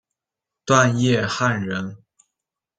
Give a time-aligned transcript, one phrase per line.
[0.65, 1.95] 段业汉人。